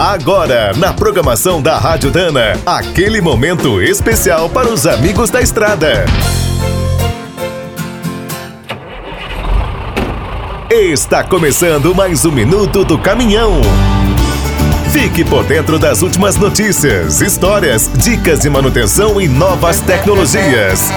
Agora, 0.00 0.72
na 0.78 0.94
programação 0.94 1.60
da 1.60 1.76
Rádio 1.76 2.10
Dana, 2.10 2.58
aquele 2.64 3.20
momento 3.20 3.82
especial 3.82 4.48
para 4.48 4.66
os 4.66 4.86
amigos 4.86 5.28
da 5.28 5.42
estrada. 5.42 6.06
Está 10.70 11.22
começando 11.22 11.94
mais 11.94 12.24
um 12.24 12.32
minuto 12.32 12.82
do 12.82 12.98
caminhão. 12.98 13.60
Fique 14.90 15.22
por 15.22 15.44
dentro 15.44 15.78
das 15.78 16.00
últimas 16.00 16.34
notícias, 16.36 17.20
histórias, 17.20 17.90
dicas 18.02 18.40
de 18.40 18.48
manutenção 18.48 19.20
e 19.20 19.28
novas 19.28 19.80
tecnologias. 19.80 20.90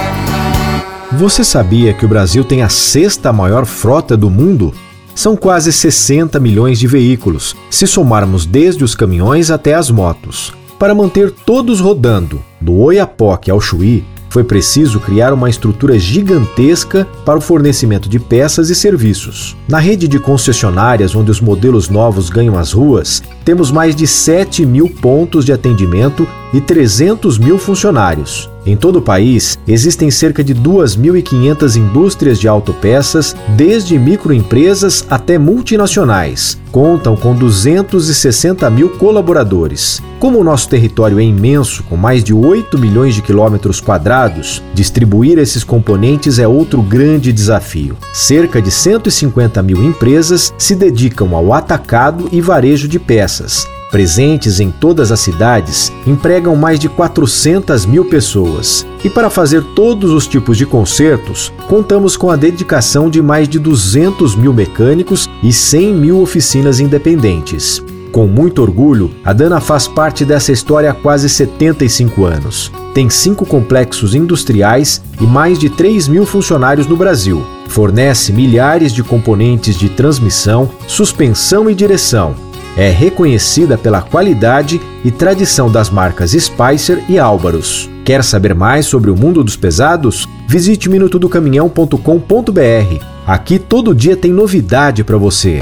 Você 1.11 1.43
sabia 1.43 1.93
que 1.93 2.05
o 2.05 2.07
Brasil 2.07 2.45
tem 2.45 2.63
a 2.63 2.69
sexta 2.69 3.33
maior 3.33 3.65
frota 3.65 4.15
do 4.15 4.29
mundo? 4.29 4.73
São 5.15 5.35
quase 5.35 5.71
60 5.71 6.39
milhões 6.39 6.79
de 6.79 6.87
veículos, 6.87 7.55
se 7.69 7.85
somarmos 7.85 8.45
desde 8.45 8.83
os 8.83 8.95
caminhões 8.95 9.51
até 9.51 9.75
as 9.75 9.89
motos. 9.91 10.53
Para 10.79 10.95
manter 10.95 11.31
todos 11.31 11.79
rodando, 11.79 12.41
do 12.59 12.73
Oiapoque 12.73 13.49
ao 13.49 13.61
Chuí, 13.61 14.03
foi 14.33 14.43
preciso 14.43 14.99
criar 14.99 15.31
uma 15.31 15.47
estrutura 15.47 15.99
gigantesca 15.99 17.07
para 17.23 17.37
o 17.37 17.41
fornecimento 17.41 18.09
de 18.09 18.17
peças 18.17 18.71
e 18.71 18.75
serviços. 18.75 19.55
Na 19.67 19.77
rede 19.77 20.07
de 20.07 20.17
concessionárias 20.17 21.13
onde 21.13 21.29
os 21.29 21.39
modelos 21.39 21.87
novos 21.87 22.31
ganham 22.31 22.57
as 22.57 22.71
ruas, 22.71 23.21
temos 23.45 23.69
mais 23.69 23.95
de 23.95 24.07
7 24.07 24.65
mil 24.65 24.89
pontos 24.89 25.45
de 25.45 25.53
atendimento 25.53 26.27
e 26.51 26.59
300 26.59 27.37
mil 27.37 27.59
funcionários. 27.59 28.49
Em 28.65 28.77
todo 28.77 28.99
o 28.99 29.01
país, 29.01 29.59
existem 29.67 30.09
cerca 30.09 30.41
de 30.41 30.55
2.500 30.55 31.75
indústrias 31.75 32.39
de 32.39 32.47
autopeças, 32.47 33.35
desde 33.57 33.99
microempresas 33.99 35.05
até 35.09 35.37
multinacionais. 35.37 36.57
Contam 36.71 37.15
com 37.15 37.35
260 37.35 38.69
mil 38.69 38.89
colaboradores. 38.91 40.01
Como 40.17 40.39
o 40.39 40.43
nosso 40.43 40.69
território 40.69 41.19
é 41.19 41.23
imenso, 41.23 41.83
com 41.83 41.97
mais 41.97 42.23
de 42.23 42.33
8 42.33 42.79
milhões 42.79 43.13
de 43.13 43.21
quilômetros 43.21 43.81
quadrados, 43.81 44.63
distribuir 44.73 45.37
esses 45.37 45.65
componentes 45.65 46.39
é 46.39 46.47
outro 46.47 46.81
grande 46.81 47.33
desafio. 47.33 47.97
Cerca 48.13 48.61
de 48.61 48.71
150 48.71 49.61
mil 49.61 49.83
empresas 49.83 50.53
se 50.57 50.73
dedicam 50.73 51.35
ao 51.35 51.53
atacado 51.53 52.29
e 52.31 52.39
varejo 52.39 52.87
de 52.87 52.97
peças, 52.97 53.67
presentes 53.93 54.59
em 54.59 54.71
todas 54.71 55.11
as 55.11 55.19
cidades, 55.19 55.93
empregam 56.07 56.55
mais 56.55 56.79
de 56.79 56.89
400 56.89 57.85
mil 57.85 58.05
pessoas. 58.05 58.87
E 59.03 59.09
para 59.09 59.29
fazer 59.29 59.63
todos 59.75 60.11
os 60.11 60.25
tipos 60.25 60.57
de 60.57 60.65
consertos, 60.65 61.53
contamos 61.69 62.17
com 62.17 62.31
a 62.31 62.35
dedicação 62.35 63.07
de 63.07 63.21
mais 63.21 63.47
de 63.47 63.59
200 63.59 64.35
mil 64.35 64.51
mecânicos 64.51 65.29
e 65.43 65.53
100 65.53 65.93
mil 65.93 66.21
oficinas 66.23 66.79
independentes. 66.79 67.83
Com 68.11 68.25
muito 68.25 68.63
orgulho, 68.63 69.11
a 69.23 69.31
Dana 69.31 69.61
faz 69.61 69.87
parte 69.87 70.25
dessa 70.25 70.51
história 70.51 70.89
há 70.89 70.93
quase 70.95 71.29
75 71.29 72.25
anos. 72.25 72.71
Tem 72.95 73.11
cinco 73.11 73.45
complexos 73.45 74.15
industriais 74.15 75.03
e 75.21 75.23
mais 75.23 75.59
de 75.59 75.69
3 75.69 76.07
mil 76.07 76.25
funcionários 76.25 76.87
no 76.87 76.97
Brasil. 76.97 77.45
Fornece 77.67 78.33
milhares 78.33 78.91
de 78.91 79.03
componentes 79.03 79.77
de 79.77 79.87
transmissão, 79.87 80.67
suspensão 80.87 81.69
e 81.69 81.75
direção 81.75 82.35
é 82.77 82.89
reconhecida 82.89 83.77
pela 83.77 84.01
qualidade 84.01 84.81
e 85.03 85.11
tradição 85.11 85.71
das 85.71 85.89
marcas 85.89 86.31
Spicer 86.31 87.03
e 87.07 87.19
Álvaros. 87.19 87.89
Quer 88.03 88.23
saber 88.23 88.53
mais 88.53 88.85
sobre 88.85 89.09
o 89.09 89.15
mundo 89.15 89.43
dos 89.43 89.55
pesados? 89.55 90.27
Visite 90.47 90.89
minutodocaminhão.com.br. 90.89 93.03
Aqui 93.25 93.57
todo 93.57 93.95
dia 93.95 94.17
tem 94.17 94.31
novidade 94.31 95.03
para 95.03 95.17
você. 95.17 95.61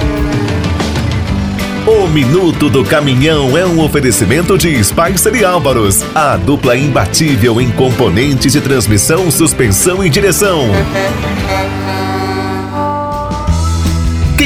O 1.86 2.08
Minuto 2.08 2.70
do 2.70 2.86
Caminhão 2.86 3.58
é 3.58 3.66
um 3.66 3.84
oferecimento 3.84 4.58
de 4.58 4.84
Spicer 4.84 5.36
e 5.36 5.44
Álvaros, 5.44 6.04
a 6.14 6.38
dupla 6.38 6.78
imbatível 6.78 7.60
em 7.60 7.72
componentes 7.72 8.54
de 8.54 8.62
transmissão, 8.62 9.32
suspensão 9.32 10.04
e 10.04 10.10
direção. 10.10 10.68